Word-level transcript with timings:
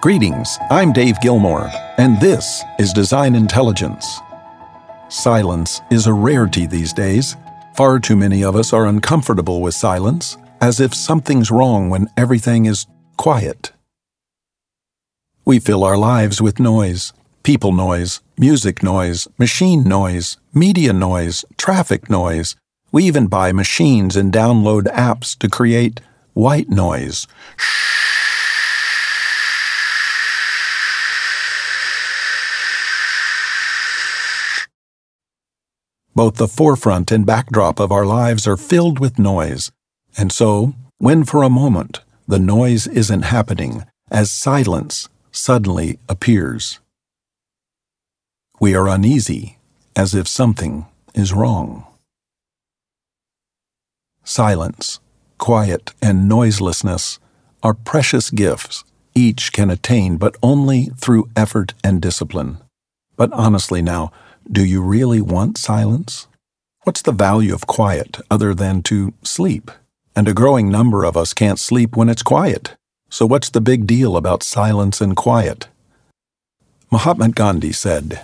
Greetings, 0.00 0.58
I'm 0.70 0.94
Dave 0.94 1.20
Gilmore, 1.20 1.70
and 1.98 2.18
this 2.22 2.64
is 2.78 2.94
Design 2.94 3.34
Intelligence. 3.34 4.18
Silence 5.10 5.82
is 5.90 6.06
a 6.06 6.14
rarity 6.14 6.64
these 6.64 6.94
days. 6.94 7.36
Far 7.74 7.98
too 8.00 8.16
many 8.16 8.42
of 8.42 8.56
us 8.56 8.72
are 8.72 8.86
uncomfortable 8.86 9.60
with 9.60 9.74
silence, 9.74 10.38
as 10.58 10.80
if 10.80 10.94
something's 10.94 11.50
wrong 11.50 11.90
when 11.90 12.08
everything 12.16 12.64
is 12.64 12.86
quiet. 13.18 13.72
We 15.44 15.58
fill 15.58 15.84
our 15.84 15.98
lives 15.98 16.40
with 16.40 16.58
noise 16.58 17.12
people 17.42 17.72
noise, 17.72 18.22
music 18.38 18.82
noise, 18.82 19.28
machine 19.36 19.84
noise, 19.84 20.38
media 20.54 20.94
noise, 20.94 21.44
traffic 21.58 22.08
noise. 22.08 22.56
We 22.90 23.04
even 23.04 23.26
buy 23.26 23.52
machines 23.52 24.16
and 24.16 24.32
download 24.32 24.84
apps 24.84 25.36
to 25.40 25.50
create 25.50 26.00
white 26.32 26.70
noise. 26.70 27.26
Both 36.20 36.36
the 36.36 36.48
forefront 36.48 37.10
and 37.10 37.24
backdrop 37.24 37.80
of 37.80 37.90
our 37.90 38.04
lives 38.04 38.46
are 38.46 38.58
filled 38.58 38.98
with 38.98 39.18
noise. 39.18 39.72
And 40.18 40.30
so, 40.30 40.74
when 40.98 41.24
for 41.24 41.42
a 41.42 41.48
moment 41.48 42.00
the 42.28 42.38
noise 42.38 42.86
isn't 42.86 43.22
happening, 43.22 43.84
as 44.10 44.30
silence 44.30 45.08
suddenly 45.32 45.98
appears, 46.10 46.78
we 48.60 48.74
are 48.74 48.86
uneasy, 48.86 49.56
as 49.96 50.14
if 50.14 50.28
something 50.28 50.84
is 51.14 51.32
wrong. 51.32 51.86
Silence, 54.22 55.00
quiet, 55.38 55.94
and 56.02 56.28
noiselessness 56.28 57.18
are 57.62 57.72
precious 57.72 58.28
gifts 58.28 58.84
each 59.14 59.54
can 59.54 59.70
attain, 59.70 60.18
but 60.18 60.36
only 60.42 60.90
through 60.98 61.30
effort 61.34 61.72
and 61.82 62.02
discipline. 62.02 62.58
But 63.16 63.32
honestly, 63.32 63.80
now, 63.80 64.12
do 64.50 64.64
you 64.64 64.82
really 64.82 65.20
want 65.20 65.56
silence? 65.58 66.26
What's 66.82 67.02
the 67.02 67.12
value 67.12 67.54
of 67.54 67.68
quiet 67.68 68.18
other 68.30 68.52
than 68.52 68.82
to 68.82 69.14
sleep? 69.22 69.70
And 70.16 70.26
a 70.26 70.34
growing 70.34 70.68
number 70.68 71.04
of 71.04 71.16
us 71.16 71.32
can't 71.32 71.58
sleep 71.58 71.96
when 71.96 72.08
it's 72.08 72.24
quiet. 72.24 72.74
So 73.08 73.26
what's 73.26 73.48
the 73.48 73.60
big 73.60 73.86
deal 73.86 74.16
about 74.16 74.42
silence 74.42 75.00
and 75.00 75.14
quiet? 75.14 75.68
Mahatma 76.90 77.28
Gandhi 77.28 77.70
said, 77.70 78.22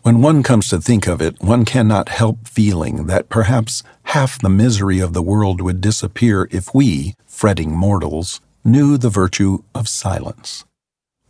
When 0.00 0.22
one 0.22 0.42
comes 0.42 0.70
to 0.70 0.80
think 0.80 1.06
of 1.06 1.20
it, 1.20 1.38
one 1.42 1.66
cannot 1.66 2.08
help 2.08 2.48
feeling 2.48 3.06
that 3.06 3.28
perhaps 3.28 3.82
half 4.04 4.40
the 4.40 4.48
misery 4.48 5.00
of 5.00 5.12
the 5.12 5.22
world 5.22 5.60
would 5.60 5.82
disappear 5.82 6.48
if 6.50 6.74
we, 6.74 7.14
fretting 7.26 7.76
mortals, 7.76 8.40
knew 8.64 8.96
the 8.96 9.10
virtue 9.10 9.64
of 9.74 9.86
silence. 9.86 10.64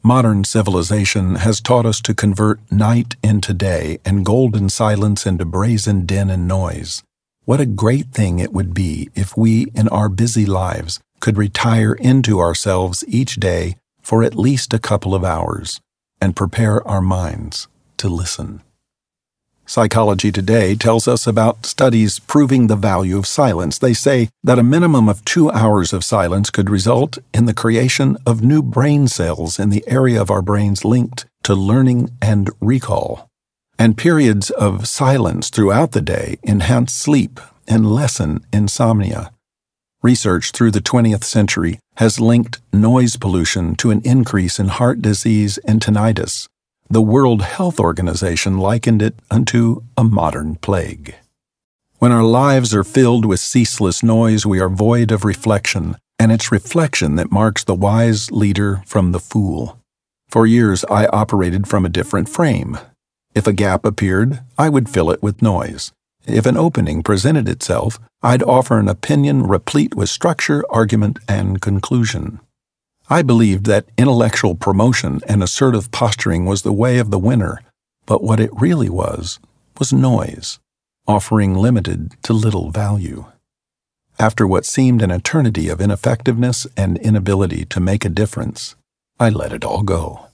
Modern 0.03 0.45
civilization 0.45 1.35
has 1.35 1.61
taught 1.61 1.85
us 1.85 2.01
to 2.03 2.15
convert 2.15 2.61
night 2.71 3.17
into 3.23 3.53
day 3.53 3.99
and 4.05 4.25
golden 4.25 4.69
silence 4.69 5.27
into 5.27 5.45
brazen 5.45 6.07
din 6.07 6.31
and 6.31 6.47
noise. 6.47 7.03
What 7.45 7.61
a 7.61 7.67
great 7.67 8.13
thing 8.13 8.39
it 8.39 8.53
would 8.53 8.73
be 8.73 9.11
if 9.15 9.37
we, 9.37 9.67
in 9.75 9.89
our 9.89 10.09
busy 10.09 10.47
lives, 10.47 11.01
could 11.21 11.37
retire 11.37 11.95
into 11.95 12.39
ourselves 12.39 13.05
each 13.09 13.37
day 13.37 13.77
for 14.01 14.23
at 14.23 14.37
least 14.37 14.73
a 14.73 14.79
couple 14.79 15.15
of 15.15 15.25
hours 15.25 15.81
and 16.21 16.37
prepare 16.37 16.87
our 16.87 17.03
minds 17.03 17.67
to 17.97 18.09
listen. 18.09 18.63
Psychology 19.69 20.33
Today 20.33 20.75
tells 20.75 21.07
us 21.07 21.27
about 21.27 21.67
studies 21.67 22.21
proving 22.21 22.69
the 22.69 22.75
value 22.75 23.19
of 23.19 23.27
silence. 23.27 23.79
They 23.79 23.93
say 23.93 24.31
that 24.43 24.59
a 24.59 24.63
minimum 24.63 25.11
of 25.11 25.23
two 25.27 25.51
hours 25.51 25.93
of 25.93 26.07
silence 26.07 26.49
could 26.49 26.71
result 26.71 27.19
in 27.35 27.45
the 27.45 27.53
creation 27.53 28.17
of 28.25 28.43
new 28.43 28.63
brain 28.63 29.09
cells 29.09 29.59
in 29.59 29.69
the 29.69 29.85
area 29.87 30.23
of 30.23 30.31
our 30.31 30.41
brains 30.41 30.87
linked 30.87 31.27
to 31.43 31.55
learning 31.55 32.09
and 32.23 32.49
recall. 32.63 33.29
And 33.79 33.99
periods 33.99 34.49
of 34.49 34.89
silence 34.89 35.51
throughout 35.51 35.93
the 35.93 36.01
day 36.01 36.39
enhance 36.43 36.95
sleep 36.95 37.39
and 37.69 37.93
lessen 37.93 38.47
insomnia. 38.51 39.33
Research 40.03 40.51
through 40.53 40.71
the 40.71 40.81
20th 40.81 41.25
century 41.25 41.79
has 41.97 42.19
linked 42.19 42.63
noise 42.73 43.17
pollution 43.17 43.75
to 43.75 43.91
an 43.91 44.01
increase 44.03 44.59
in 44.59 44.69
heart 44.69 45.03
disease 45.03 45.59
and 45.59 45.83
tinnitus 45.83 46.49
the 46.91 47.03
World 47.03 47.43
Health 47.43 47.79
Organization 47.79 48.57
likened 48.57 49.03
it 49.03 49.15
unto 49.31 49.83
a 49.99 50.05
modern 50.05 50.57
plague. 50.57 51.15
When 51.99 52.13
our 52.13 52.23
lives 52.23 52.75
are 52.75 52.85
filled 52.85 53.27
with 53.27 53.41
ceaseless 53.41 54.03
noise, 54.03 54.47
we 54.47 54.59
are 54.59 54.71
void 54.71 55.13
of 55.13 55.23
reflection, 55.23 55.97
and 56.19 56.33
it's 56.33 56.51
reflection 56.51 57.17
that 57.17 57.31
marks 57.31 57.63
the 57.63 57.75
wise 57.75 58.31
leader 58.31 58.83
from 58.87 59.13
the 59.13 59.21
fool. 59.21 59.79
For 60.31 60.47
years, 60.47 60.83
I 60.87 61.07
operated 61.09 61.69
from 61.69 61.85
a 61.85 61.91
different 61.91 62.31
frame. 62.31 62.79
If 63.35 63.47
a 63.47 63.53
gap 63.53 63.85
appeared, 63.85 64.41
I 64.57 64.71
would 64.71 64.89
fill 64.89 65.11
it 65.11 65.23
with 65.23 65.43
noise. 65.43 65.93
If 66.27 66.47
an 66.47 66.57
opening 66.57 67.03
presented 67.03 67.51
itself, 67.51 67.99
I'd 68.23 68.43
offer 68.43 68.79
an 68.79 68.89
opinion 68.89 69.43
replete 69.43 69.95
with 69.95 70.09
structure, 70.09 70.65
argument, 70.71 71.19
and 71.29 71.61
conclusion. 71.61 72.41
I 73.11 73.23
believed 73.23 73.65
that 73.65 73.89
intellectual 73.97 74.55
promotion 74.55 75.23
and 75.27 75.43
assertive 75.43 75.91
posturing 75.91 76.45
was 76.45 76.61
the 76.61 76.75
way 76.75 76.99
of 76.99 77.11
the 77.11 77.19
winner, 77.19 77.63
but 78.05 78.23
what 78.23 78.39
it 78.39 78.51
really 78.53 78.91
was 78.91 79.41
was 79.79 79.95
noise, 79.95 80.59
offering 81.07 81.55
limited 81.55 82.17
to 82.25 82.35
little 82.35 82.71
value. 82.71 83.25
After 84.19 84.47
what 84.47 84.67
seemed 84.67 85.01
an 85.01 85.11
eternity 85.11 85.71
of 85.71 85.81
ineffectiveness 85.81 86.67
and 86.77 86.99
inability 86.99 87.65
to 87.67 87.81
make 87.81 88.05
a 88.05 88.11
difference, 88.11 88.77
I 89.19 89.31
let 89.31 89.55
it 89.55 89.65
all 89.65 89.85
go. 89.85 90.27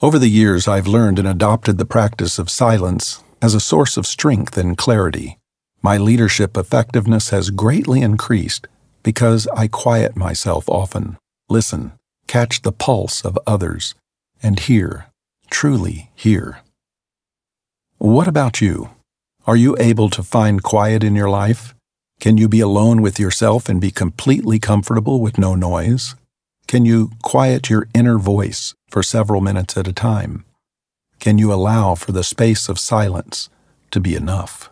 Over 0.00 0.20
the 0.20 0.28
years, 0.28 0.68
I've 0.68 0.86
learned 0.86 1.18
and 1.18 1.26
adopted 1.26 1.78
the 1.78 1.84
practice 1.84 2.38
of 2.38 2.48
silence 2.48 3.24
as 3.42 3.54
a 3.54 3.60
source 3.60 3.96
of 3.96 4.06
strength 4.06 4.56
and 4.56 4.78
clarity. 4.78 5.38
My 5.82 5.96
leadership 5.96 6.56
effectiveness 6.56 7.30
has 7.30 7.50
greatly 7.50 8.02
increased 8.02 8.68
because 9.02 9.48
I 9.48 9.66
quiet 9.66 10.14
myself 10.14 10.68
often 10.68 11.16
listen, 11.48 11.92
catch 12.26 12.62
the 12.62 12.72
pulse 12.72 13.24
of 13.24 13.38
others, 13.46 13.94
and 14.42 14.58
hear, 14.60 15.06
truly 15.50 16.10
hear. 16.14 16.60
What 17.98 18.28
about 18.28 18.60
you? 18.60 18.90
Are 19.46 19.56
you 19.56 19.76
able 19.78 20.10
to 20.10 20.22
find 20.22 20.62
quiet 20.62 21.04
in 21.04 21.14
your 21.14 21.30
life? 21.30 21.74
Can 22.20 22.36
you 22.36 22.48
be 22.48 22.60
alone 22.60 23.00
with 23.00 23.20
yourself 23.20 23.68
and 23.68 23.80
be 23.80 23.90
completely 23.90 24.58
comfortable 24.58 25.20
with 25.20 25.38
no 25.38 25.54
noise? 25.54 26.14
Can 26.66 26.84
you 26.84 27.10
quiet 27.22 27.70
your 27.70 27.86
inner 27.94 28.18
voice 28.18 28.74
for 28.90 29.02
several 29.02 29.40
minutes 29.40 29.76
at 29.76 29.86
a 29.86 29.92
time? 29.92 30.44
Can 31.20 31.38
you 31.38 31.52
allow 31.52 31.94
for 31.94 32.12
the 32.12 32.24
space 32.24 32.68
of 32.68 32.78
silence 32.78 33.48
to 33.92 34.00
be 34.00 34.14
enough? 34.14 34.70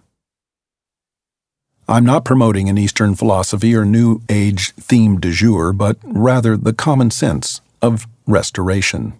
I'm 1.86 2.06
not 2.06 2.24
promoting 2.24 2.70
an 2.70 2.78
Eastern 2.78 3.14
philosophy 3.14 3.74
or 3.74 3.84
New 3.84 4.22
Age 4.30 4.72
theme 4.72 5.20
du 5.20 5.30
jour, 5.32 5.74
but 5.74 5.98
rather 6.02 6.56
the 6.56 6.72
common 6.72 7.10
sense 7.10 7.60
of 7.82 8.06
restoration. 8.26 9.12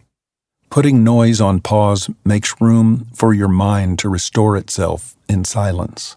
Putting 0.71 1.05
noise 1.05 1.43
on 1.43 1.61
pause 1.61 2.09
makes 2.25 2.63
room 2.63 3.07
for 3.15 3.35
your 3.35 3.49
mind 3.49 3.99
to 3.99 4.09
restore 4.09 4.57
itself 4.57 5.15
in 5.29 5.45
silence. 5.45 6.17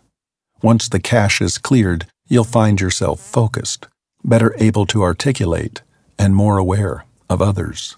Once 0.61 0.87
the 0.87 1.01
cache 1.01 1.41
is 1.41 1.57
cleared, 1.57 2.07
you'll 2.29 2.45
find 2.45 2.79
yourself 2.79 3.19
focused, 3.19 3.87
better 4.23 4.55
able 4.57 4.85
to 4.85 5.03
articulate, 5.03 5.81
and 6.17 6.33
more 6.33 6.57
aware 6.57 7.03
of 7.29 7.41
others. 7.41 7.97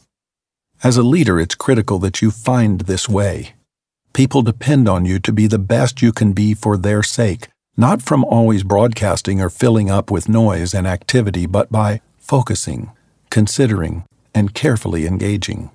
As 0.83 0.97
a 0.97 1.03
leader, 1.03 1.39
it's 1.39 1.53
critical 1.53 1.99
that 1.99 2.19
you 2.19 2.31
find 2.31 2.81
this 2.81 3.07
way. 3.07 3.53
People 4.13 4.41
depend 4.41 4.89
on 4.89 5.05
you 5.05 5.19
to 5.19 5.31
be 5.31 5.45
the 5.45 5.59
best 5.59 6.01
you 6.01 6.11
can 6.11 6.33
be 6.33 6.55
for 6.55 6.77
their 6.77 7.03
sake 7.03 7.49
not 7.79 8.01
from 8.01 8.25
always 8.25 8.61
broadcasting 8.61 9.39
or 9.39 9.49
filling 9.49 9.89
up 9.89 10.11
with 10.11 10.27
noise 10.27 10.73
and 10.73 10.85
activity, 10.85 11.45
but 11.45 11.71
by 11.71 12.01
focusing, 12.17 12.91
considering, 13.29 14.03
and 14.35 14.53
carefully 14.53 15.07
engaging. 15.07 15.71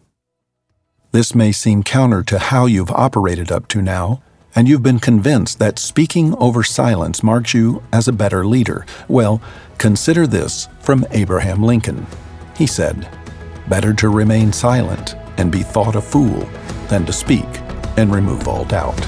This 1.13 1.35
may 1.35 1.51
seem 1.51 1.83
counter 1.83 2.23
to 2.25 2.39
how 2.39 2.67
you've 2.67 2.91
operated 2.91 3.51
up 3.51 3.69
to 3.69 3.81
now, 3.81 4.23
and 4.55 4.69
you've 4.69 4.83
been 4.83 4.99
convinced 4.99 5.59
that 5.61 5.79
speaking 5.79 6.35
over 6.37 6.63
silence 6.63 7.23
marks 7.23 7.55
you 7.55 7.83
as 7.91 8.07
a 8.07 8.13
better 8.13 8.45
leader. 8.45 8.85
Well, 9.09 9.41
consider 9.79 10.27
this 10.27 10.69
from 10.81 11.07
Abraham 11.11 11.63
Lincoln. 11.63 12.07
He 12.55 12.67
said, 12.67 13.09
Better 13.67 13.95
to 13.95 14.11
remain 14.11 14.53
silent 14.53 15.15
and 15.39 15.51
be 15.51 15.63
thought 15.63 15.97
a 15.97 16.03
fool 16.03 16.47
than 16.89 17.07
to 17.07 17.15
speak 17.15 17.49
and 17.97 18.15
remove 18.15 18.47
all 18.47 18.67
doubt. 18.67 19.03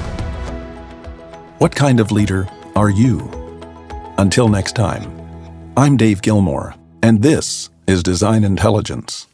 What 1.59 1.75
kind 1.75 2.01
of 2.01 2.11
leader 2.11 2.49
are 2.77 2.91
you? 2.91 3.31
Until 4.19 4.49
next 4.49 4.77
time, 4.77 5.11
I'm 5.79 5.97
Dave 5.97 6.21
Gilmore, 6.21 6.75
and 7.03 7.23
this 7.23 7.71
is 7.87 8.03
Design 8.03 8.45
Intelligence. 8.45 9.27